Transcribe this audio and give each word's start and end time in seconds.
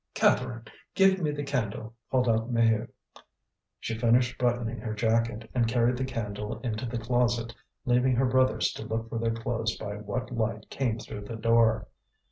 "Catherine, 0.15 0.63
give 0.95 1.21
me 1.21 1.29
the 1.29 1.43
candle," 1.43 1.93
called 2.09 2.27
out 2.27 2.51
Maheu. 2.51 2.87
She 3.79 3.95
finished 3.99 4.39
buttoning 4.39 4.79
her 4.79 4.95
jacket, 4.95 5.47
and 5.53 5.67
carried 5.67 5.95
the 5.95 6.05
candle 6.05 6.57
into 6.61 6.87
the 6.87 6.97
closet, 6.97 7.53
leaving 7.85 8.15
her 8.15 8.25
brothers 8.25 8.73
to 8.73 8.83
look 8.83 9.09
for 9.09 9.19
their 9.19 9.35
clothes 9.35 9.77
by 9.77 9.97
what 9.97 10.31
light 10.35 10.71
came 10.71 10.97
through 10.97 11.25
the 11.25 11.35
door. 11.35 11.87